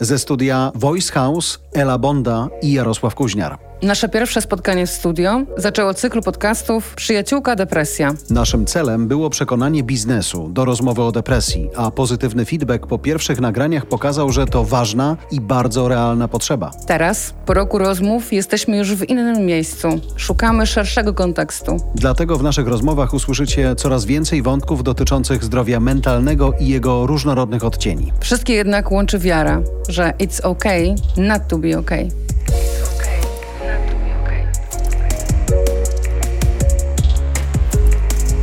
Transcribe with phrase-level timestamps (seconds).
[0.00, 3.71] Ze studia Voice House Ela Bonda i Jarosław Kuźniar.
[3.82, 8.14] Nasze pierwsze spotkanie w studio zaczęło cykl podcastów Przyjaciółka Depresja.
[8.30, 13.86] Naszym celem było przekonanie biznesu do rozmowy o depresji, a pozytywny feedback po pierwszych nagraniach
[13.86, 16.70] pokazał, że to ważna i bardzo realna potrzeba.
[16.86, 19.88] Teraz, po roku rozmów, jesteśmy już w innym miejscu.
[20.16, 21.76] Szukamy szerszego kontekstu.
[21.94, 28.12] Dlatego w naszych rozmowach usłyszycie coraz więcej wątków dotyczących zdrowia mentalnego i jego różnorodnych odcieni.
[28.20, 32.08] Wszystkie jednak łączy wiara, że it's okay not to be okay.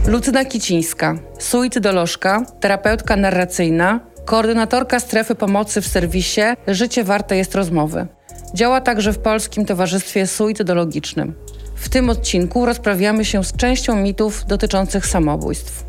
[0.09, 8.07] Lucyna Kicińska, suicydolożka, terapeutka narracyjna, koordynatorka strefy pomocy w serwisie Życie warte jest rozmowy.
[8.53, 11.33] Działa także w Polskim Towarzystwie Suicydologicznym.
[11.75, 15.88] W tym odcinku rozprawiamy się z częścią mitów dotyczących samobójstw.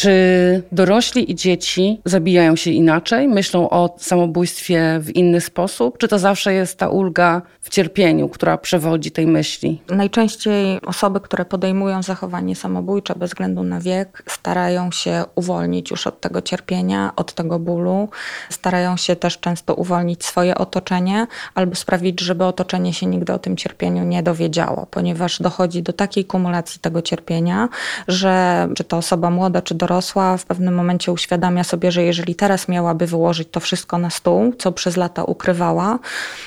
[0.00, 5.98] Czy dorośli i dzieci zabijają się inaczej, myślą o samobójstwie w inny sposób?
[5.98, 9.82] Czy to zawsze jest ta ulga w cierpieniu, która przewodzi tej myśli?
[9.88, 16.20] Najczęściej osoby, które podejmują zachowanie samobójcze bez względu na wiek, starają się uwolnić już od
[16.20, 18.08] tego cierpienia, od tego bólu.
[18.50, 23.56] Starają się też często uwolnić swoje otoczenie albo sprawić, żeby otoczenie się nigdy o tym
[23.56, 27.68] cierpieniu nie dowiedziało, ponieważ dochodzi do takiej kumulacji tego cierpienia,
[28.08, 32.34] że czy to osoba młoda, czy dorosła, dorosła w pewnym momencie uświadamia sobie, że jeżeli
[32.34, 35.98] teraz miałaby wyłożyć to wszystko na stół, co przez lata ukrywała,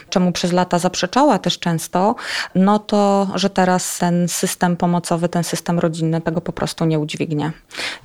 [0.09, 2.15] czemu przez lata zaprzeczała też często,
[2.55, 7.51] no to, że teraz ten system pomocowy, ten system rodzinny tego po prostu nie udźwignie.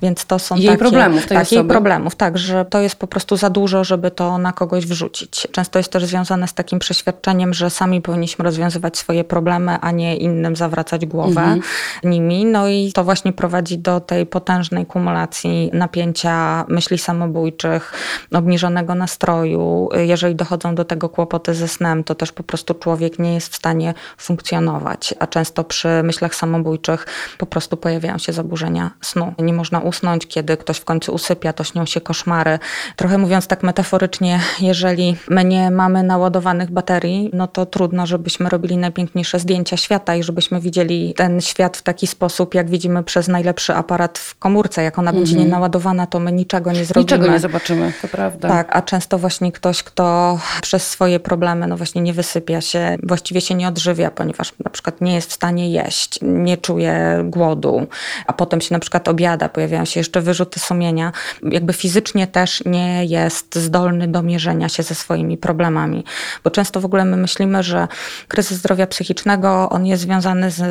[0.01, 3.07] Więc to są jej takie, problemów, tej tak, jej problemów, tak, że to jest po
[3.07, 5.47] prostu za dużo, żeby to na kogoś wrzucić.
[5.51, 10.17] Często jest też związane z takim przeświadczeniem, że sami powinniśmy rozwiązywać swoje problemy, a nie
[10.17, 11.61] innym zawracać głowę mhm.
[12.03, 12.45] nimi.
[12.45, 15.26] No i to właśnie prowadzi do tej potężnej kumulacji
[15.73, 17.93] napięcia, myśli samobójczych,
[18.33, 19.89] obniżonego nastroju.
[19.95, 23.55] Jeżeli dochodzą do tego kłopoty ze snem, to też po prostu człowiek nie jest w
[23.55, 27.05] stanie funkcjonować, a często przy myślach samobójczych
[27.37, 29.33] po prostu pojawiają się zaburzenia snu.
[29.39, 32.59] Nie można usnąć, kiedy ktoś w końcu usypia, to śnią się koszmary.
[32.95, 38.77] Trochę mówiąc tak metaforycznie, jeżeli my nie mamy naładowanych baterii, no to trudno, żebyśmy robili
[38.77, 43.73] najpiękniejsze zdjęcia świata i żebyśmy widzieli ten świat w taki sposób, jak widzimy przez najlepszy
[43.73, 45.47] aparat w komórce, jak ona będzie mhm.
[45.47, 47.03] nienaładowana, to my niczego nie zrobimy.
[47.03, 48.49] Niczego nie zobaczymy, to prawda.
[48.49, 53.41] Tak, a często właśnie ktoś, kto przez swoje problemy, no właśnie nie wysypia się, właściwie
[53.41, 57.87] się nie odżywia, ponieważ na przykład nie jest w stanie jeść, nie czuje głodu,
[58.27, 61.11] a potem się na przykład obiada, pojawiają się jeszcze wyrzuty sumienia,
[61.43, 66.03] jakby fizycznie też nie jest zdolny do mierzenia się ze swoimi problemami.
[66.43, 67.87] Bo często w ogóle my myślimy, że
[68.27, 70.61] kryzys zdrowia psychicznego, on jest związany z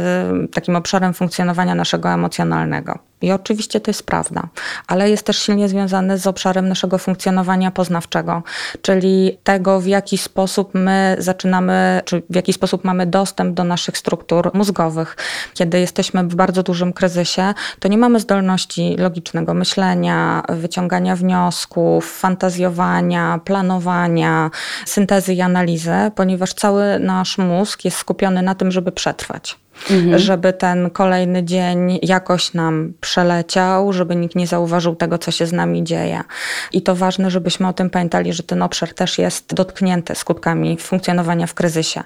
[0.54, 2.98] takim obszarem funkcjonowania naszego emocjonalnego.
[3.22, 4.48] I oczywiście to jest prawda,
[4.86, 8.42] ale jest też silnie związany z obszarem naszego funkcjonowania poznawczego,
[8.82, 13.98] czyli tego, w jaki sposób my zaczynamy, czy w jaki sposób mamy dostęp do naszych
[13.98, 15.16] struktur mózgowych.
[15.54, 23.40] Kiedy jesteśmy w bardzo dużym kryzysie, to nie mamy zdolności logicznego myślenia, wyciągania wniosków, fantazjowania,
[23.44, 24.50] planowania,
[24.86, 29.56] syntezy i analizy, ponieważ cały nasz mózg jest skupiony na tym, żeby przetrwać
[29.90, 30.18] mhm.
[30.18, 35.52] żeby ten kolejny dzień jakoś nam przeleciał, żeby nikt nie zauważył tego, co się z
[35.52, 36.22] nami dzieje.
[36.72, 41.46] I to ważne, żebyśmy o tym pamiętali, że ten obszar też jest dotknięty skutkami funkcjonowania
[41.46, 42.02] w kryzysie.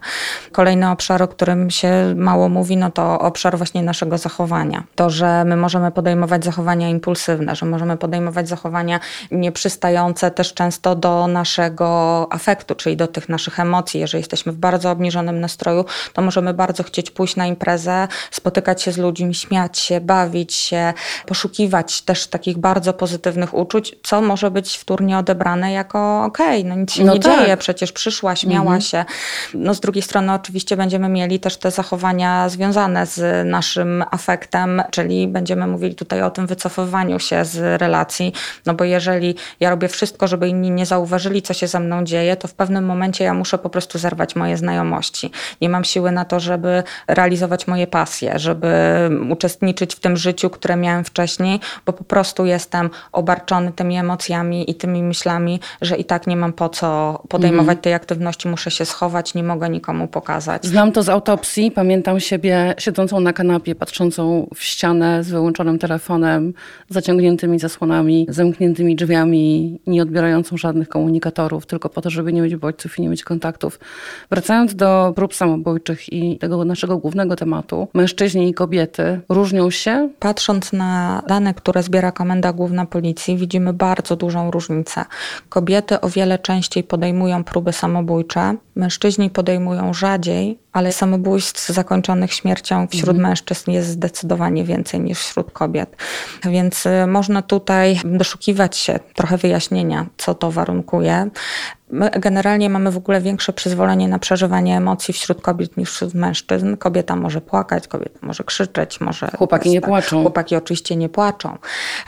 [0.53, 4.85] Kolejny obszar, o którym się mało mówi, no to obszar właśnie naszego zachowania.
[4.95, 9.01] To, że my możemy podejmować zachowania impulsywne, że możemy podejmować zachowania
[9.31, 14.01] nieprzystające też często do naszego afektu, czyli do tych naszych emocji.
[14.01, 18.82] Jeżeli jesteśmy w bardzo obniżonym nastroju, to możemy bardzo chcieć pójść na imprezę, imprezę, spotykać
[18.82, 20.93] się z ludźmi, śmiać się, bawić się,
[21.26, 26.76] poszukiwać też takich bardzo pozytywnych uczuć, co może być wtórnie odebrane jako okej, okay, no
[26.81, 27.41] nic się no nie tak.
[27.41, 28.80] dzieje, przecież przyszła, śmiała mhm.
[28.80, 29.04] się.
[29.54, 35.28] No z drugiej strony oczywiście będziemy mieli też te zachowania związane z naszym afektem, czyli
[35.28, 38.33] będziemy mówili tutaj o tym wycofywaniu się z relacji,
[38.66, 42.36] no bo jeżeli ja robię wszystko, żeby inni nie zauważyli, co się ze mną dzieje,
[42.36, 45.30] to w pewnym momencie ja muszę po prostu zerwać moje znajomości.
[45.60, 48.69] Nie mam siły na to, żeby realizować realizować moje pasje, żeby
[49.31, 54.75] uczestniczyć w tym życiu, które miałem wcześniej, bo po prostu jestem obarczony tymi emocjami i
[54.75, 57.83] tymi myślami, że i tak nie mam po co podejmować Mhm.
[57.83, 60.67] tej aktywności, muszę się schować, nie mogę nikomu pokazać.
[60.67, 61.71] Znam to z autopsji.
[61.71, 66.53] Pamiętam siebie siedzącą na kanapie, patrzącą w ścianę z wyłączonym telefonem,
[66.89, 72.99] zaciągniętymi zasłonami, zamkniętymi drzwiami, nie odbierającą żadnych komunikatorów, tylko po to, żeby nie mieć bodźców
[72.99, 73.81] i nie mieć kontaktów.
[74.31, 80.72] Wracając do prób samobójczych i tego naszego głównego tematu, mężczyźni i kobiety różnią się Patrząc
[80.72, 85.04] na dane, które zbiera Komenda Główna Policji, widzimy bardzo dużą różnicę.
[85.48, 93.19] Kobiety o wiele częściej podejmują próby samobójcze, mężczyźni podejmują rzadziej, ale samobójstw zakończonych śmiercią wśród
[93.19, 95.97] mężczyzn jest zdecydowanie więcej niż wśród kobiet.
[96.45, 101.31] Więc y, można tutaj doszukiwać się trochę wyjaśnienia, co to warunkuje.
[101.92, 106.77] My generalnie mamy w ogóle większe przyzwolenie na przeżywanie emocji wśród kobiet niż wśród mężczyzn.
[106.77, 109.31] Kobieta może płakać, kobieta może krzyczeć, może.
[109.39, 110.22] Chłopaki nie płaczą.
[110.22, 111.59] Chłopaki oczywiście nie płaczą.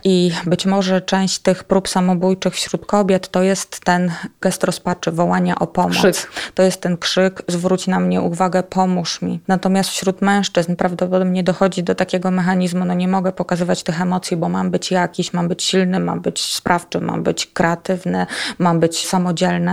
[0.05, 5.59] I być może część tych prób samobójczych wśród kobiet to jest ten gest rozpaczy, wołania
[5.59, 5.97] o pomoc.
[5.97, 6.31] Krzyk.
[6.55, 9.41] To jest ten krzyk, zwróć na mnie uwagę, pomóż mi.
[9.49, 14.49] Natomiast wśród mężczyzn prawdopodobnie dochodzi do takiego mechanizmu, no nie mogę pokazywać tych emocji, bo
[14.49, 18.27] mam być jakiś, mam być silny, mam być sprawczy, mam być kreatywny,
[18.59, 19.72] mam być samodzielny.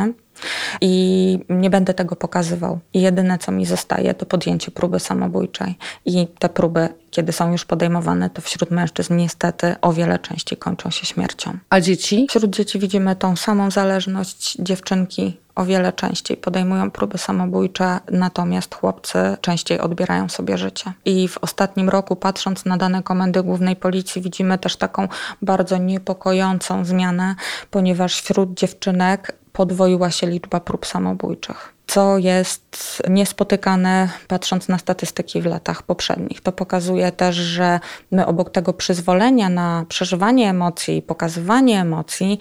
[0.82, 2.80] I nie będę tego pokazywał.
[2.94, 5.76] I jedyne, co mi zostaje, to podjęcie próby samobójczej.
[6.06, 10.90] I te próby, kiedy są już podejmowane, to wśród mężczyzn niestety o wiele częściej kończą
[10.90, 11.58] się śmiercią.
[11.70, 12.28] A dzieci?
[12.30, 14.58] Wśród dzieci widzimy tą samą zależność.
[14.60, 20.94] Dziewczynki o wiele częściej podejmują próby samobójcze, natomiast chłopcy częściej odbierają sobie życie.
[21.06, 25.08] I w ostatnim roku, patrząc na dane Komendy Głównej Policji, widzimy też taką
[25.42, 27.36] bardzo niepokojącą zmianę,
[27.72, 31.74] ponieważ wśród dziewczynek podwoiła się liczba prób samobójczych.
[31.88, 36.42] Co jest niespotykane, patrząc na statystyki w latach poprzednich.
[36.42, 37.80] To pokazuje też, że
[38.12, 42.40] my obok tego przyzwolenia na przeżywanie emocji i pokazywanie emocji,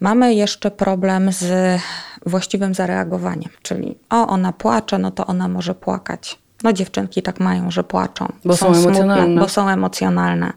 [0.00, 1.80] mamy jeszcze problem z
[2.26, 3.50] właściwym zareagowaniem.
[3.62, 6.38] Czyli o, ona płacze, no to ona może płakać.
[6.62, 8.32] No dziewczynki tak mają, że płaczą.
[8.44, 9.40] Bo są emocjonalne.
[9.40, 10.52] bo są emocjonalne.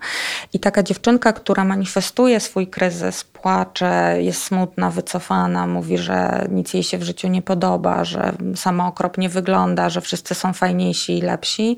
[0.54, 6.84] I taka dziewczynka, która manifestuje swój kryzys, płacze, jest smutna, wycofana, mówi, że nic jej
[6.84, 11.78] się w życiu nie podoba, że sama okropnie wygląda, że wszyscy są fajniejsi i lepsi.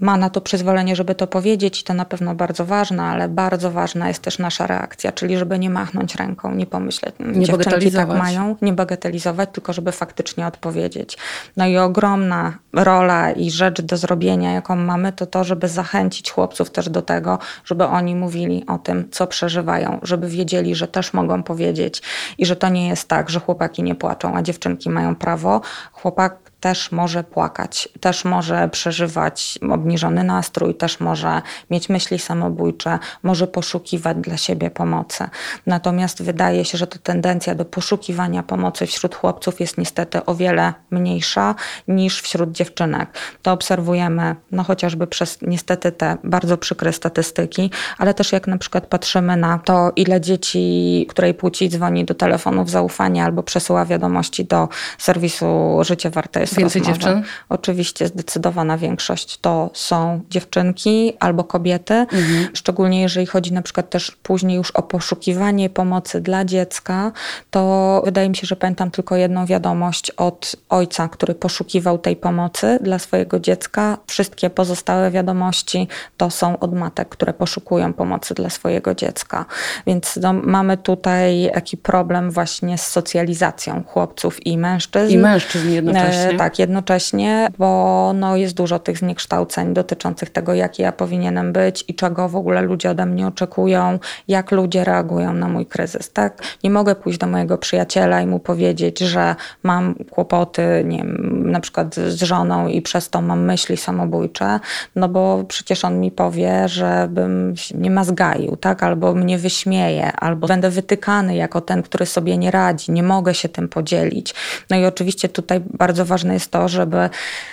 [0.00, 3.70] Ma na to przyzwolenie, żeby to powiedzieć i to na pewno bardzo ważne, ale bardzo
[3.70, 7.92] ważna jest też nasza reakcja, czyli żeby nie machnąć ręką, nie pomyśleć, "Mm, Nie dziewczynki
[7.92, 11.18] tak mają, nie bagatelizować, tylko żeby faktycznie odpowiedzieć.
[11.56, 16.70] No i ogromna rola i rzecz do zrobienia, jaką mamy, to to, żeby zachęcić chłopców
[16.70, 21.42] też do tego, żeby oni mówili o tym, co przeżywają, żeby wiedzieli, że też mogą
[21.42, 22.02] powiedzieć
[22.38, 25.60] i że to nie jest tak, że chłopaki nie płaczą, a dziewczynki mają prawo.
[25.92, 33.46] Chłopak też może płakać, też może przeżywać obniżony nastrój, też może mieć myśli samobójcze, może
[33.46, 35.24] poszukiwać dla siebie pomocy.
[35.66, 40.74] Natomiast wydaje się, że ta tendencja do poszukiwania pomocy wśród chłopców jest niestety o wiele
[40.90, 41.54] mniejsza
[41.88, 43.10] niż wśród dziewczynek.
[43.42, 48.86] To obserwujemy no chociażby przez niestety te bardzo przykre statystyki, ale też jak na przykład
[48.86, 54.68] patrzymy na to, ile dzieci, której płci dzwoni do telefonów zaufania albo przesyła wiadomości do
[54.98, 56.98] serwisu Życie Warte jest Więcej rozmowy.
[57.00, 57.22] dziewczyn?
[57.48, 62.06] Oczywiście zdecydowana większość to są dziewczynki albo kobiety,
[62.54, 67.12] szczególnie jeżeli chodzi na przykład też później już o poszukiwanie pomocy dla dziecka,
[67.50, 72.78] to wydaje mi się, że pamiętam tylko jedną wiadomość od ojca, który poszukiwał tej pomocy
[72.82, 73.98] dla swojego dziecka.
[74.06, 79.44] Wszystkie pozostałe wiadomości to są od matek, które poszukują pomocy dla swojego dziecka.
[79.86, 85.12] Więc no, mamy tutaj taki problem właśnie z socjalizacją chłopców i mężczyzn.
[85.12, 86.34] I mężczyzn jednocześnie.
[86.40, 91.94] Tak, jednocześnie, bo no, jest dużo tych zniekształceń dotyczących tego, jaki ja powinienem być i
[91.94, 96.12] czego w ogóle ludzie ode mnie oczekują, jak ludzie reagują na mój kryzys.
[96.12, 96.42] Tak?
[96.64, 101.60] Nie mogę pójść do mojego przyjaciela i mu powiedzieć, że mam kłopoty, nie wiem, na
[101.60, 104.60] przykład z żoną i przez to mam myśli samobójcze,
[104.96, 108.82] no bo przecież on mi powie, żebym się nie mazgaił, tak?
[108.82, 113.48] albo mnie wyśmieje, albo będę wytykany jako ten, który sobie nie radzi, nie mogę się
[113.48, 114.34] tym podzielić.
[114.70, 117.10] No i oczywiście tutaj bardzo ważne jest to, żeby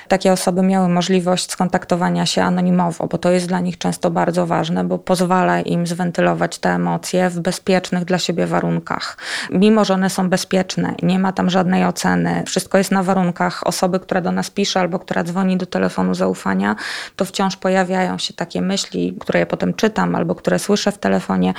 [0.07, 4.84] takie osoby miały możliwość skontaktowania się anonimowo, bo to jest dla nich często bardzo ważne,
[4.84, 9.17] bo pozwala im zwentylować te emocje w bezpiecznych dla siebie warunkach.
[9.51, 14.00] Mimo, że one są bezpieczne, nie ma tam żadnej oceny, wszystko jest na warunkach osoby
[14.00, 16.75] która do nas pisze albo która dzwoni do telefonu zaufania,
[17.15, 21.53] to wciąż pojawiają się takie myśli, które ja potem czytam albo które słyszę w telefonie.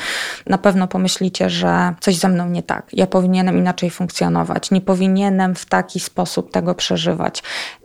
[0.46, 2.86] Na pewno pomyślicie, że coś ze mną nie tak.
[2.92, 4.70] Ja powinienem inaczej funkcjonować.
[4.70, 7.07] Nie powinienem w taki sposób tego przeżywać.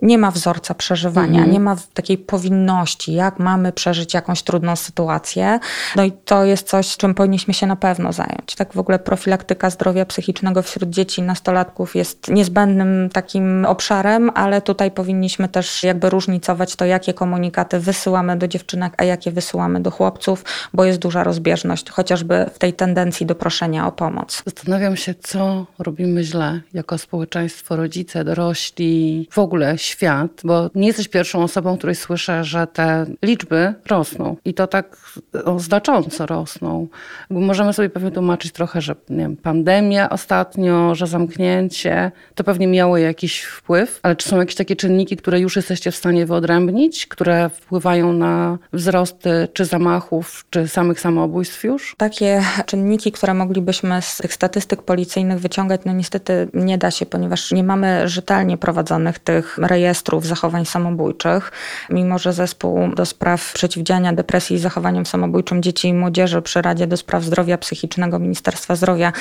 [0.02, 1.52] Nie ma wzorca przeżywania, mhm.
[1.52, 5.60] nie ma takiej powinności, jak mamy przeżyć jakąś trudną sytuację.
[5.96, 8.56] No i to jest coś, czym powinniśmy się na pewno zająć.
[8.56, 14.62] Tak w ogóle profilaktyka zdrowia psychicznego wśród dzieci i nastolatków jest niezbędnym takim obszarem, ale
[14.62, 19.92] tutaj powinniśmy też jakby różnicować to, jakie komunikaty wysyłamy do dziewczynek, a jakie wysyłamy do
[19.92, 24.44] chłopców, bo jest duża rozbieżność, chociażby w tej tendencji do proszenia o pomoc.
[24.46, 31.08] Zastanawiam się, co robimy źle jako społeczeństwo, rodzice, dorośli, w ogóle świat, bo nie jesteś
[31.08, 34.98] pierwszą osobą, której słyszę, że te liczby rosną i to tak
[35.58, 36.88] znacząco rosną.
[37.30, 42.98] Możemy sobie pewnie tłumaczyć trochę, że nie wiem, pandemia ostatnio, że zamknięcie, to pewnie miało
[42.98, 47.50] jakiś wpływ, ale czy są jakieś takie czynniki, które już jesteście w stanie wyodrębnić, które
[47.50, 51.96] wpływają na wzrosty czy zamachów, czy samych samobójstw już?
[51.98, 57.52] Takie czynniki, które moglibyśmy z tych statystyk policyjnych wyciągać, no niestety nie da się, ponieważ
[57.52, 58.93] nie mamy rzetelnie prowadzonych
[59.24, 61.52] tych rejestrów zachowań samobójczych,
[61.90, 66.88] mimo że zespół do spraw przeciwdziałania depresji i zachowaniom samobójczym dzieci i młodzieży przy Radzie
[66.88, 69.14] do Spraw Zdrowia Psychicznego Ministerstwa Zdrowia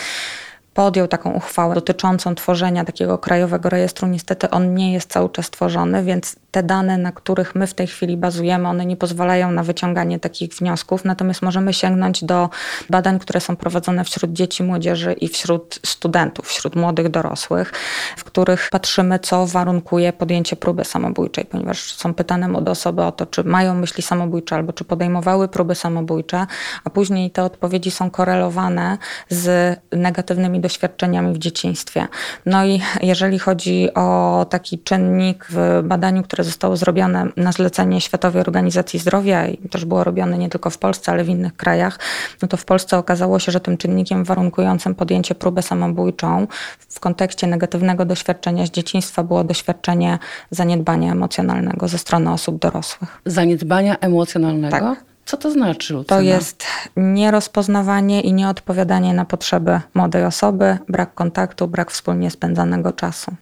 [0.75, 4.09] podjął taką uchwałę dotyczącą tworzenia takiego krajowego rejestru.
[4.09, 7.87] Niestety on nie jest cały czas tworzony, więc te dane, na których my w tej
[7.87, 12.51] chwili bazujemy, one nie pozwalają na wyciąganie takich wniosków, natomiast możemy sięgnąć do
[12.91, 17.73] badań, które są prowadzone wśród dzieci, młodzieży i wśród studentów, wśród młodych dorosłych,
[18.17, 23.27] w których patrzymy, co warunkuje podjęcie próby samobójczej, ponieważ są pytane młode osoby o to,
[23.27, 26.47] czy mają myśli samobójcze albo czy podejmowały próby samobójcze,
[26.85, 32.09] a później te odpowiedzi są korelowane z negatywnymi doświadczeniami w dzieciństwie.
[32.47, 38.41] No i jeżeli chodzi o taki czynnik w badaniu, które zostało zrobione na zlecenie Światowej
[38.41, 41.99] Organizacji Zdrowia i też było robione nie tylko w Polsce, ale w innych krajach,
[42.43, 46.47] no to w Polsce okazało się, że tym czynnikiem warunkującym podjęcie próby samobójczą
[46.89, 50.19] w kontekście negatywnego doświadczenia z dzieciństwa było doświadczenie
[50.51, 53.21] zaniedbania emocjonalnego ze strony osób dorosłych.
[53.27, 54.79] Zaniedbania emocjonalnego?
[54.79, 55.13] Tak.
[55.25, 56.17] Co to znaczy, Lucyna?
[56.17, 56.65] To jest
[56.97, 63.35] nierozpoznawanie i nieodpowiadanie na potrzeby młodej osoby, brak kontaktu, brak wspólnie spędzanego czasu.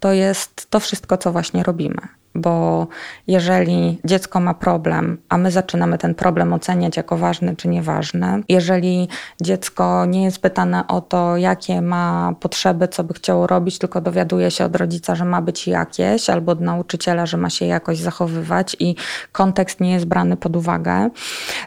[0.00, 1.98] To jest to wszystko, co właśnie robimy
[2.34, 2.86] bo
[3.26, 9.08] jeżeli dziecko ma problem, a my zaczynamy ten problem oceniać jako ważny czy nieważny, jeżeli
[9.42, 14.50] dziecko nie jest pytane o to, jakie ma potrzeby, co by chciało robić, tylko dowiaduje
[14.50, 18.76] się od rodzica, że ma być jakieś, albo od nauczyciela, że ma się jakoś zachowywać
[18.80, 18.96] i
[19.32, 21.10] kontekst nie jest brany pod uwagę,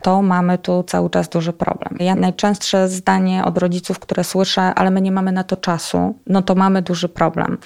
[0.01, 1.97] to mamy tu cały czas duży problem.
[1.99, 6.41] Ja najczęstsze zdanie od rodziców, które słyszę, ale my nie mamy na to czasu, no
[6.41, 7.57] to mamy duży problem.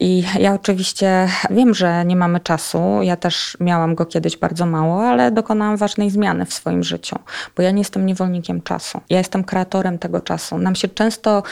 [0.00, 3.02] I ja oczywiście wiem, że nie mamy czasu, czasu.
[3.02, 7.16] Ja też miałam go kiedyś bardzo mało, ale dokonałam ważnej zmiany w swoim życiu,
[7.56, 9.00] bo ja nie jestem niewolnikiem czasu.
[9.10, 10.58] Ja jestem kreatorem tego czasu.
[10.58, 11.42] Nam się często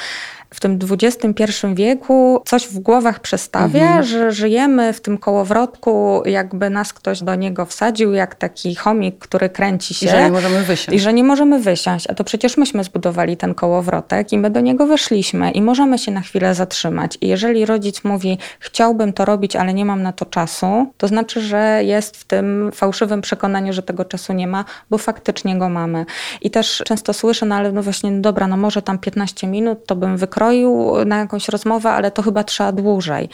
[0.55, 4.05] w tym XXI wieku coś w głowach przestawia, mhm.
[4.05, 9.49] że żyjemy w tym kołowrotku, jakby nas ktoś do niego wsadził, jak taki chomik, który
[9.49, 10.07] kręci się.
[10.07, 10.99] I że nie możemy wysiąść.
[10.99, 12.07] I że nie możemy wysiąść.
[12.07, 16.13] A to przecież myśmy zbudowali ten kołowrotek i my do niego weszliśmy i możemy się
[16.13, 17.19] na chwilę zatrzymać.
[17.21, 21.41] I jeżeli rodzic mówi, chciałbym to robić, ale nie mam na to czasu, to znaczy,
[21.41, 26.07] że jest w tym fałszywym przekonaniu, że tego czasu nie ma, bo faktycznie go mamy.
[26.43, 29.87] I też często słyszę, no ale no właśnie, no dobra, no może tam 15 minut,
[29.87, 33.29] to bym wykroczył wykroił na jakąś rozmowę, ale to chyba trzeba dłużej.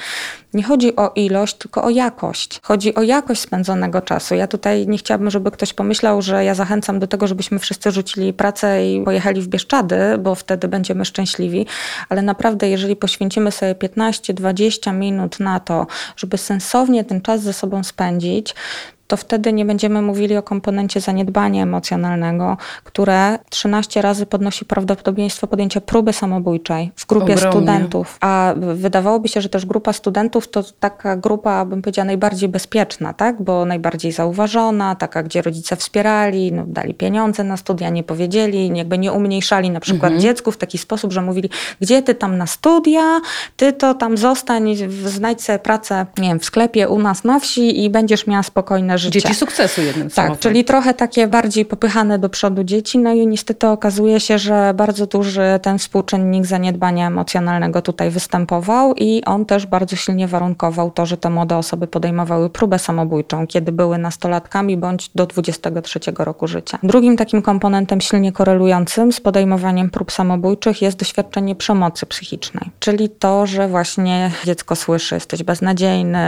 [0.54, 2.60] Nie chodzi o ilość, tylko o jakość.
[2.62, 4.34] Chodzi o jakość spędzonego czasu.
[4.34, 8.32] Ja tutaj nie chciałabym, żeby ktoś pomyślał, że ja zachęcam do tego, żebyśmy wszyscy rzucili
[8.32, 11.66] pracę i pojechali w Bieszczady, bo wtedy będziemy szczęśliwi,
[12.08, 17.84] ale naprawdę, jeżeli poświęcimy sobie 15-20 minut na to, żeby sensownie ten czas ze sobą
[17.84, 18.54] spędzić,
[19.06, 25.80] to wtedy nie będziemy mówili o komponencie zaniedbania emocjonalnego, które 13 razy podnosi prawdopodobieństwo podjęcia
[25.80, 27.50] próby samobójczej w grupie Ogromnie.
[27.50, 28.18] studentów.
[28.20, 33.42] A wydawałoby się, że też grupa studentów to taka grupa, bym powiedziała, najbardziej bezpieczna, tak?
[33.42, 38.98] bo najbardziej zauważona, taka, gdzie rodzice wspierali, no, dali pieniądze na studia, nie powiedzieli, jakby
[38.98, 40.20] nie umniejszali na przykład mhm.
[40.20, 43.20] dziecku w taki sposób, że mówili, gdzie ty tam na studia,
[43.56, 47.84] ty to tam zostań, znajdź sobie pracę, nie wiem, w sklepie u nas na wsi
[47.84, 49.20] i będziesz miała spokojne życie.
[49.20, 50.36] Dzieci sukcesu jednym Tak, słowem.
[50.38, 55.06] czyli trochę takie bardziej popychane do przodu dzieci, no i niestety okazuje się, że bardzo
[55.06, 61.16] duży ten współczynnik zaniedbania emocjonalnego tutaj występował i on też bardzo silnie warunkował to, że
[61.16, 66.78] te młode osoby podejmowały próbę samobójczą, kiedy były nastolatkami bądź do 23 roku życia.
[66.82, 73.46] Drugim takim komponentem silnie korelującym z podejmowaniem prób samobójczych jest doświadczenie przemocy psychicznej, czyli to,
[73.46, 76.18] że właśnie dziecko słyszy, jesteś beznadziejny,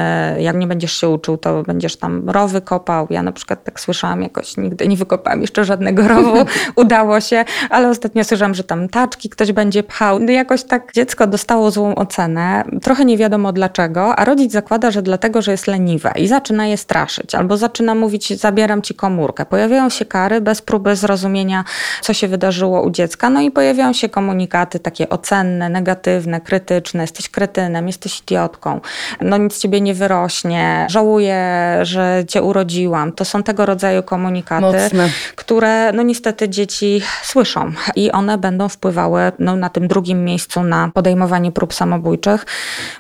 [0.40, 3.07] jak nie będziesz się uczył, to będziesz tam rowy kopał.
[3.11, 6.37] Ja na przykład tak słyszałam jakoś, nigdy nie wykopałam jeszcze żadnego rowu,
[6.77, 10.19] udało się, ale ostatnio słyszałam, że tam taczki ktoś będzie pchał.
[10.19, 15.03] No jakoś tak dziecko dostało złą ocenę, trochę nie wiadomo dlaczego, a rodzic zakłada, że
[15.03, 19.47] dlatego, że jest leniwe i zaczyna je straszyć, albo zaczyna mówić, zabieram ci komórkę.
[19.47, 21.65] Pojawiają się kary bez próby zrozumienia,
[22.01, 27.29] co się wydarzyło u dziecka, no i pojawiają się komunikaty takie ocenne, negatywne, krytyczne, jesteś
[27.29, 28.81] kretynem, jesteś idiotką,
[29.21, 31.47] no nic ciebie nie wyrośnie, żałuję,
[31.83, 33.12] że cię urodziłam.
[33.12, 35.09] To są tego rodzaju komunikaty, Mocne.
[35.37, 40.91] które no niestety dzieci słyszą i one będą wpływały no, na tym drugim miejscu na
[40.95, 42.47] podejmowanie prób samobójczych.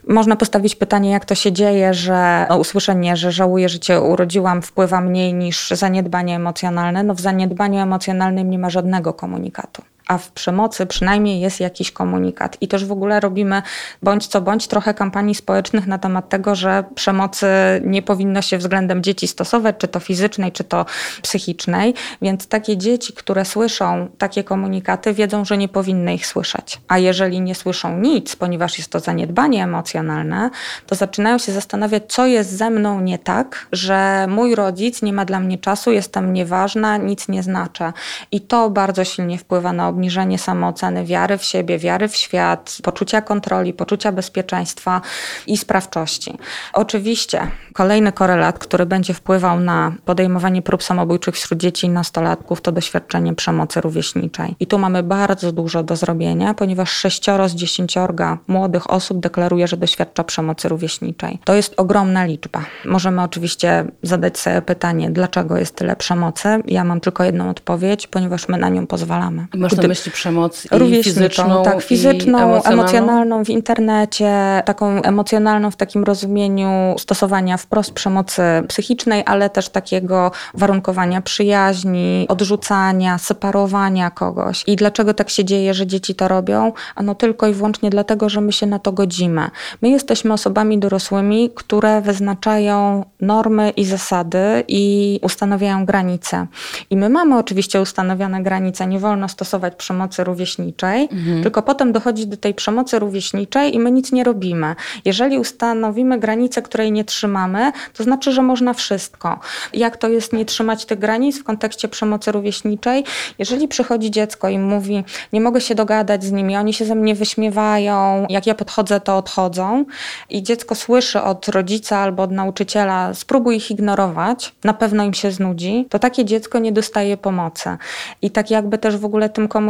[0.08, 4.62] Można postawić pytanie, jak to się dzieje, że no, usłyszenie, że żałuję, że cię urodziłam,
[4.62, 7.02] wpływa mniej niż zaniedbanie emocjonalne.
[7.02, 12.56] No w zaniedbaniu emocjonalnym nie ma żadnego komunikatu a w przemocy przynajmniej jest jakiś komunikat.
[12.60, 13.62] I też w ogóle robimy
[14.02, 17.46] bądź co bądź trochę kampanii społecznych na temat tego, że przemocy
[17.84, 20.86] nie powinno się względem dzieci stosować, czy to fizycznej, czy to
[21.22, 21.94] psychicznej.
[22.22, 26.80] Więc takie dzieci, które słyszą takie komunikaty, wiedzą, że nie powinny ich słyszeć.
[26.88, 30.50] A jeżeli nie słyszą nic, ponieważ jest to zaniedbanie emocjonalne,
[30.86, 35.24] to zaczynają się zastanawiać, co jest ze mną nie tak, że mój rodzic nie ma
[35.24, 37.92] dla mnie czasu, jestem nieważna, nic nie znaczę.
[38.32, 43.20] I to bardzo silnie wpływa na obniżenie samooceny, wiary w siebie, wiary w świat, poczucia
[43.20, 45.00] kontroli, poczucia bezpieczeństwa
[45.46, 46.38] i sprawczości.
[46.72, 47.40] Oczywiście
[47.72, 53.34] kolejny korelat, który będzie wpływał na podejmowanie prób samobójczych wśród dzieci i nastolatków, to doświadczenie
[53.34, 54.56] przemocy rówieśniczej.
[54.60, 59.76] I tu mamy bardzo dużo do zrobienia, ponieważ sześcioro z dziesięciorga młodych osób deklaruje, że
[59.76, 61.38] doświadcza przemocy rówieśniczej.
[61.44, 62.60] To jest ogromna liczba.
[62.84, 66.48] Możemy oczywiście zadać sobie pytanie, dlaczego jest tyle przemocy.
[66.66, 69.46] Ja mam tylko jedną odpowiedź, ponieważ my na nią pozwalamy.
[69.86, 72.82] Na myśli przemoc i fizyczną, tak, fizyczną, emocjonalną?
[72.82, 80.30] emocjonalną w internecie, taką emocjonalną w takim rozumieniu stosowania wprost przemocy psychicznej, ale też takiego
[80.54, 84.64] warunkowania przyjaźni, odrzucania, separowania kogoś.
[84.66, 86.72] I dlaczego tak się dzieje, że dzieci to robią?
[86.94, 89.50] Ano tylko i wyłącznie dlatego, że my się na to godzimy.
[89.82, 96.46] My jesteśmy osobami dorosłymi, które wyznaczają normy i zasady i ustanawiają granice.
[96.90, 101.08] I my mamy oczywiście ustanowione granice, nie wolno stosować przemocy rówieśniczej,
[101.42, 104.74] tylko potem dochodzi do tej przemocy rówieśniczej i my nic nie robimy.
[105.04, 109.40] Jeżeli ustanowimy granicę, której nie trzymamy, to znaczy, że można wszystko.
[109.72, 113.04] Jak to jest nie trzymać tych granic w kontekście przemocy rówieśniczej?
[113.38, 117.14] Jeżeli przychodzi dziecko i mówi, nie mogę się dogadać z nimi, oni się ze mnie
[117.14, 119.84] wyśmiewają, jak ja podchodzę, to odchodzą
[120.30, 125.30] i dziecko słyszy od rodzica albo od nauczyciela, spróbuj ich ignorować, na pewno im się
[125.30, 127.76] znudzi, to takie dziecko nie dostaje pomocy.
[128.22, 129.65] I tak jakby też w ogóle tym komunikatem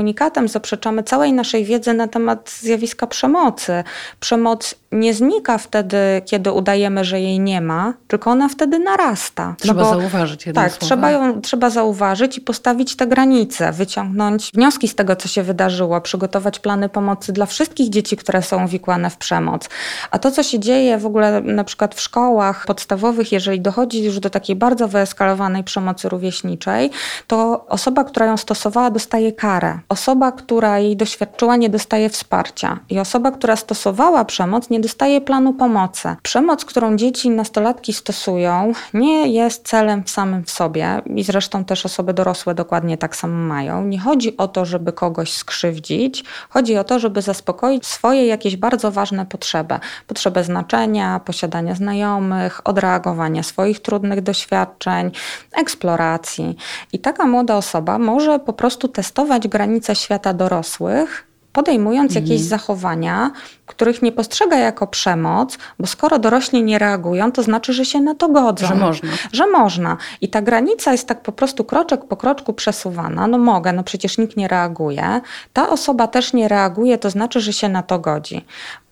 [0.49, 3.85] zaprzeczamy całej naszej wiedzy na temat zjawiska przemocy.
[4.21, 9.55] Przemoc nie znika wtedy, kiedy udajemy, że jej nie ma, tylko ona wtedy narasta.
[9.59, 10.87] Trzeba zauważyć jednym Tak, słowem.
[10.89, 16.01] trzeba ją trzeba zauważyć i postawić te granice, wyciągnąć wnioski z tego, co się wydarzyło,
[16.01, 19.69] przygotować plany pomocy dla wszystkich dzieci, które są uwikłane w przemoc.
[20.11, 24.21] A to, co się dzieje w ogóle na przykład w szkołach podstawowych, jeżeli dochodzi już
[24.21, 26.91] do takiej bardzo wyeskalowanej przemocy rówieśniczej,
[27.27, 29.79] to osoba, która ją stosowała, dostaje karę.
[29.89, 32.79] Osoba, która jej doświadczyła, nie dostaje wsparcia.
[32.91, 36.17] I osoba, która stosowała przemoc, nie dostaje planu pomocy.
[36.23, 41.87] Przemoc, którą dzieci i nastolatki stosują, nie jest celem samym w sobie i zresztą też
[41.87, 43.85] osoby dorosłe dokładnie tak samo mają.
[43.85, 48.91] Nie chodzi o to, żeby kogoś skrzywdzić, chodzi o to, żeby zaspokoić swoje jakieś bardzo
[48.93, 49.75] ważne potrzeby.
[50.07, 55.11] Potrzebę znaczenia, posiadania znajomych, odreagowania swoich trudnych doświadczeń,
[55.53, 56.57] eksploracji.
[56.93, 63.31] I taka młoda osoba może po prostu testować granice świata dorosłych, podejmując jakieś zachowania,
[63.67, 68.15] których nie postrzega jako przemoc, bo skoro dorośli nie reagują, to znaczy, że się na
[68.15, 68.67] to godzą.
[68.67, 69.11] Że można.
[69.33, 69.97] Że można.
[70.21, 73.27] I ta granica jest tak po prostu kroczek po kroczku przesuwana.
[73.27, 75.21] No mogę, no przecież nikt nie reaguje.
[75.53, 78.45] Ta osoba też nie reaguje, to znaczy, że się na to godzi.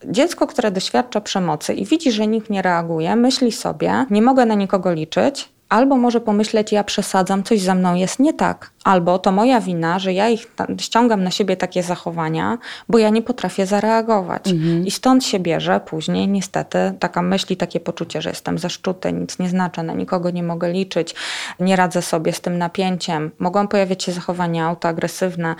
[0.04, 4.54] Dziecko, które doświadcza przemocy i widzi, że nikt nie reaguje, myśli sobie, nie mogę na
[4.54, 9.32] nikogo liczyć, albo może pomyśleć, ja przesadzam, coś ze mną jest nie tak, albo to
[9.32, 10.46] moja wina, że ja ich
[10.80, 12.58] ściągam na siebie takie zachowania,
[12.88, 14.48] bo ja nie potrafię zareagować.
[14.48, 14.86] Mhm.
[14.86, 19.38] I stąd się bierze później niestety taka myśl i takie poczucie, że jestem zaszczuty, nic
[19.38, 21.14] nie znaczę, na nikogo nie mogę liczyć,
[21.60, 23.30] nie radzę sobie z tym napięciem.
[23.38, 25.54] Mogą pojawiać się zachowania autoagresywne,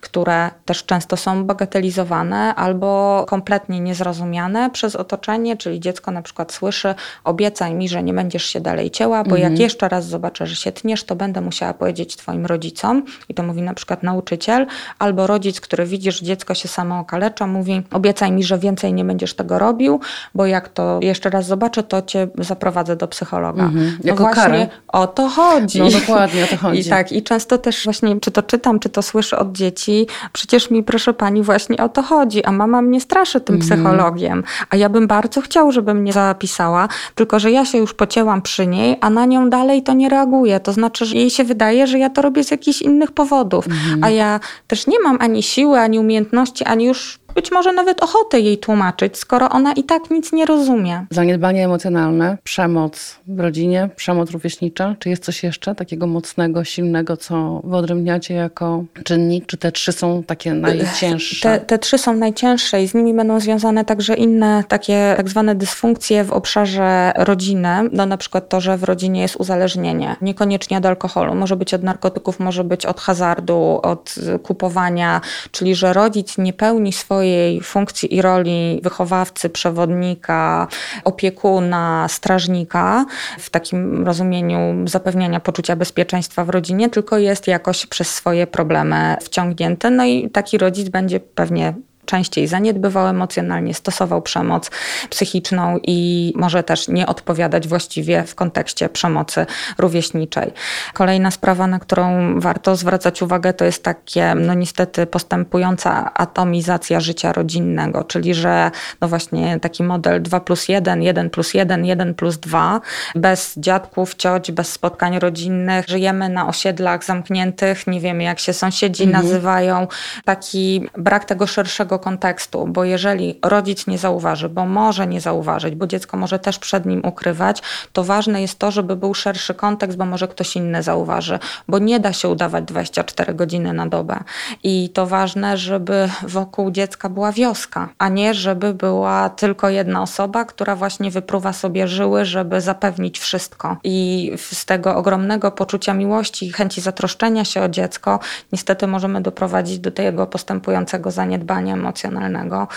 [0.00, 6.94] które też często są bagatelizowane albo kompletnie niezrozumiane przez otoczenie, czyli dziecko na przykład słyszy,
[7.24, 9.52] obiecaj mi, że nie będziesz się dalej cięła, bo mhm.
[9.52, 13.42] jak jeszcze raz zobaczę, że się tniesz, to będę musiała powiedzieć twoim rodzicom i to
[13.42, 14.66] mówi na przykład nauczyciel,
[14.98, 19.04] albo rodzic, który widzi, że dziecko się samo okalecza, mówi obiecaj mi, że więcej nie
[19.04, 20.00] będziesz tego robił,
[20.34, 23.62] bo jak to jeszcze raz zobaczę, to cię zaprowadzę do psychologa.
[23.62, 23.98] Mhm.
[24.04, 24.68] No jako właśnie karę.
[24.88, 25.78] o to chodzi.
[25.78, 26.80] No dokładnie o to chodzi.
[26.80, 29.95] I tak, i często też właśnie, czy to czytam, czy to słyszę od dzieci,
[30.32, 33.70] przecież mi, proszę pani, właśnie o to chodzi, a mama mnie straszy tym mhm.
[33.70, 38.42] psychologiem, a ja bym bardzo chciał, żeby mnie zapisała, tylko że ja się już pocięłam
[38.42, 40.60] przy niej, a na nią dalej to nie reaguje.
[40.60, 44.04] To znaczy, że jej się wydaje, że ja to robię z jakichś innych powodów, mhm.
[44.04, 48.40] a ja też nie mam ani siły, ani umiejętności, ani już być może nawet ochotę
[48.40, 51.06] jej tłumaczyć, skoro ona i tak nic nie rozumie.
[51.10, 54.94] Zaniedbanie emocjonalne, przemoc w rodzinie, przemoc rówieśnicza.
[54.98, 59.46] Czy jest coś jeszcze takiego mocnego, silnego, co wyodrębniacie jako czynnik?
[59.46, 61.48] Czy te trzy są takie najcięższe?
[61.48, 65.54] Te, te trzy są najcięższe i z nimi będą związane także inne takie tak zwane
[65.54, 67.68] dysfunkcje w obszarze rodziny.
[67.92, 70.16] No na przykład to, że w rodzinie jest uzależnienie.
[70.20, 71.34] Niekoniecznie od alkoholu.
[71.34, 75.20] Może być od narkotyków, może być od hazardu, od kupowania.
[75.50, 80.68] Czyli, że rodzic nie pełni swojej swojej funkcji i roli wychowawcy, przewodnika,
[81.04, 83.06] opiekuna, strażnika
[83.38, 89.90] w takim rozumieniu zapewniania poczucia bezpieczeństwa w rodzinie, tylko jest jakoś przez swoje problemy wciągnięty.
[89.90, 91.74] No i taki rodzic będzie pewnie
[92.06, 94.70] częściej zaniedbywał emocjonalnie, stosował przemoc
[95.10, 99.46] psychiczną i może też nie odpowiadać właściwie w kontekście przemocy
[99.78, 100.52] rówieśniczej.
[100.94, 107.32] Kolejna sprawa, na którą warto zwracać uwagę, to jest takie, no niestety, postępująca atomizacja życia
[107.32, 112.38] rodzinnego, czyli że no właśnie taki model 2 plus 1, 1 plus 1, 1 plus
[112.38, 112.80] 2,
[113.14, 119.04] bez dziadków, cioć, bez spotkań rodzinnych, żyjemy na osiedlach zamkniętych, nie wiemy jak się sąsiedzi
[119.04, 119.24] mhm.
[119.24, 119.86] nazywają.
[120.24, 125.86] Taki brak tego szerszego kontekstu, bo jeżeli rodzic nie zauważy, bo może nie zauważyć, bo
[125.86, 130.04] dziecko może też przed nim ukrywać, to ważne jest to, żeby był szerszy kontekst, bo
[130.04, 134.20] może ktoś inny zauważy, bo nie da się udawać 24 godziny na dobę.
[134.62, 140.44] I to ważne, żeby wokół dziecka była wioska, a nie żeby była tylko jedna osoba,
[140.44, 143.76] która właśnie wypruwa sobie żyły, żeby zapewnić wszystko.
[143.84, 148.18] I z tego ogromnego poczucia miłości i chęci zatroszczenia się o dziecko,
[148.52, 152.68] niestety możemy doprowadzić do tego postępującego zaniedbania emocjonalnego,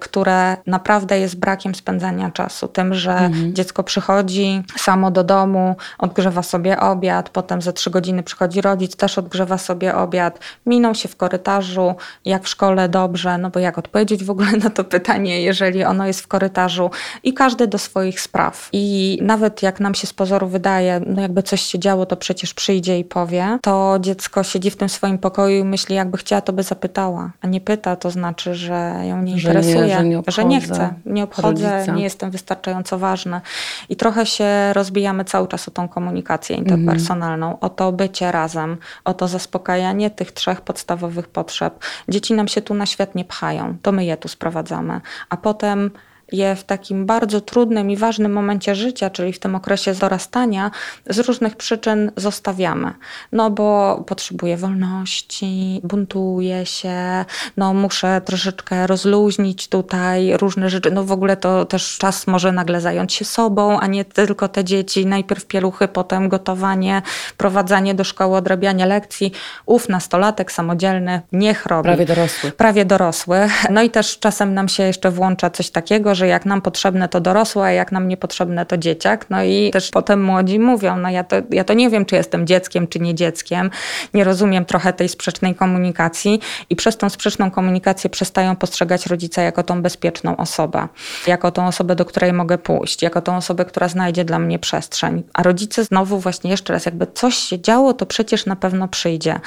[0.00, 2.68] które naprawdę jest brakiem spędzania czasu.
[2.68, 3.54] Tym, że mhm.
[3.54, 9.18] dziecko przychodzi samo do domu, odgrzewa sobie obiad, potem za trzy godziny przychodzi rodzic, też
[9.18, 14.24] odgrzewa sobie obiad, miną się w korytarzu, jak w szkole dobrze, no bo jak odpowiedzieć
[14.24, 16.90] w ogóle na to pytanie, jeżeli ono jest w korytarzu
[17.22, 18.68] i każdy do swoich spraw.
[18.72, 22.54] I nawet jak nam się z pozoru wydaje, no jakby coś się działo, to przecież
[22.54, 26.52] przyjdzie i powie, to dziecko siedzi w tym swoim pokoju i myśli, jakby chciała, to
[26.52, 30.22] by zapytała, a nie pyta, to znaczy, że ją nie że interesuje, nie, że, nie
[30.28, 31.92] że, nie chcę, nie obchodzę, rodzica.
[31.92, 33.40] nie jestem wystarczająco ważny.
[33.88, 37.58] I trochę się rozbijamy cały czas o tą komunikację interpersonalną, mhm.
[37.60, 41.84] o to bycie razem, o to zaspokajanie tych trzech podstawowych potrzeb.
[42.08, 45.90] Dzieci nam się tu na świat nie pchają, to my je tu sprowadzamy, a potem
[46.32, 50.70] je w takim bardzo trudnym i ważnym momencie życia, czyli w tym okresie dorastania,
[51.06, 52.92] z różnych przyczyn zostawiamy.
[53.32, 57.24] No bo potrzebuję wolności, buntuję się,
[57.56, 60.90] no muszę troszeczkę rozluźnić tutaj różne rzeczy.
[60.90, 64.64] No w ogóle to też czas może nagle zająć się sobą, a nie tylko te
[64.64, 65.06] dzieci.
[65.06, 67.02] Najpierw pieluchy, potem gotowanie,
[67.36, 69.32] prowadzenie do szkoły, odrabianie lekcji.
[69.66, 71.82] Ów nastolatek samodzielny niech robi.
[71.82, 72.52] Prawie dorosły.
[72.52, 73.48] Prawie dorosły.
[73.70, 77.20] No i też czasem nam się jeszcze włącza coś takiego, że jak nam potrzebne to
[77.20, 79.26] dorosłe, a jak nam niepotrzebne to dzieciak.
[79.30, 82.46] No i też potem młodzi mówią, no ja to, ja to nie wiem, czy jestem
[82.46, 83.70] dzieckiem, czy nie dzieckiem.
[84.14, 89.62] Nie rozumiem trochę tej sprzecznej komunikacji i przez tą sprzeczną komunikację przestają postrzegać rodzica jako
[89.62, 90.88] tą bezpieczną osobę,
[91.26, 95.22] jako tą osobę, do której mogę pójść, jako tą osobę, która znajdzie dla mnie przestrzeń.
[95.34, 99.40] A rodzice znowu właśnie jeszcze raz, jakby coś się działo, to przecież na pewno przyjdzie.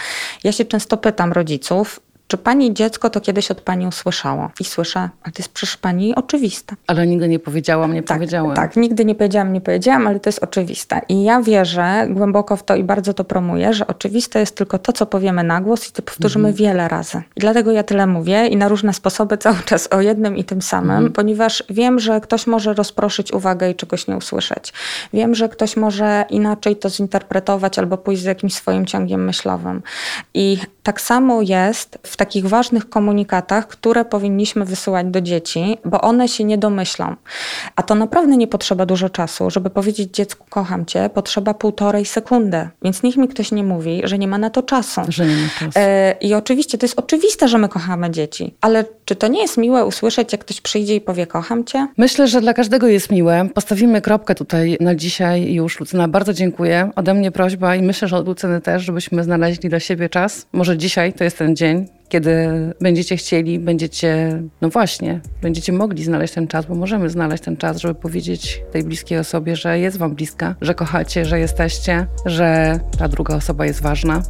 [0.43, 4.49] Ja się często pytam rodziców, czy pani dziecko to kiedyś od pani usłyszało?
[4.59, 6.75] I słyszę, ale to jest przecież pani oczywiste.
[6.87, 8.55] Ale nigdy nie powiedziałam, nie Tak, powiedziałem.
[8.55, 11.01] tak, nigdy nie powiedziałam, nie powiedziałam, ale to jest oczywiste.
[11.09, 14.93] I ja wierzę głęboko w to i bardzo to promuję, że oczywiste jest tylko to,
[14.93, 17.21] co powiemy na głos i to powtórzymy wiele razy.
[17.35, 20.61] I dlatego ja tyle mówię i na różne sposoby cały czas o jednym i tym
[20.61, 24.73] samym, ponieważ wiem, że ktoś może rozproszyć uwagę i czegoś nie usłyszeć.
[25.13, 29.81] Wiem, że ktoś może inaczej to zinterpretować albo pójść z jakimś swoim ciągiem myślowym.
[30.33, 36.27] I tak samo jest w takich ważnych komunikatach, które powinniśmy wysyłać do dzieci, bo one
[36.27, 37.15] się nie domyślą.
[37.75, 39.49] A to naprawdę nie potrzeba dużo czasu.
[39.49, 42.69] Żeby powiedzieć dziecku kocham cię, potrzeba półtorej sekundy.
[42.81, 45.01] Więc niech mi ktoś nie mówi, że nie ma na to czasu.
[45.07, 45.71] Że nie ma czasu.
[45.75, 49.57] E, I oczywiście to jest oczywiste, że my kochamy dzieci, ale czy to nie jest
[49.57, 51.87] miłe usłyszeć, jak ktoś przyjdzie i powie kocham cię?
[51.97, 53.49] Myślę, że dla każdego jest miłe.
[53.53, 55.79] Postawimy kropkę tutaj na dzisiaj już.
[55.79, 56.91] Lucyna, bardzo dziękuję.
[56.95, 60.47] Ode mnie prośba i myślę, że od Lucyny też, żebyśmy znaleźli dla siebie czas.
[60.53, 62.49] Może dzisiaj to jest ten dzień, kiedy
[62.81, 67.77] będziecie chcieli, będziecie, no właśnie, będziecie mogli znaleźć ten czas, bo możemy znaleźć ten czas,
[67.77, 73.07] żeby powiedzieć tej bliskiej osobie, że jest wam bliska, że kochacie, że jesteście, że ta
[73.07, 74.21] druga osoba jest ważna.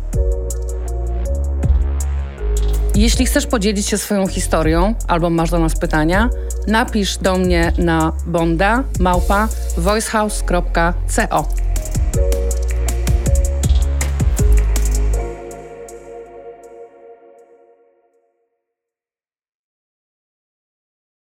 [2.95, 6.29] Jeśli chcesz podzielić się swoją historią albo masz do nas pytania,
[6.67, 11.49] napisz do mnie na bonda małpa voicehouse.co.